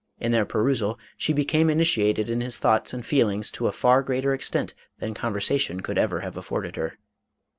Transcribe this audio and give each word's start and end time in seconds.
In 0.19 0.31
their 0.31 0.47
perusal, 0.47 0.97
she 1.15 1.31
became 1.31 1.69
initiated 1.69 2.27
in 2.27 2.41
his 2.41 2.57
thoughts 2.57 2.91
and 2.91 3.05
feelings 3.05 3.51
to 3.51 3.67
a 3.67 3.71
far 3.71 4.01
greater 4.01 4.33
extent 4.33 4.73
than 4.97 5.13
conversation 5.13 5.81
could 5.81 5.99
ever 5.99 6.21
have 6.21 6.37
afforded 6.37 6.75
her. 6.75 6.97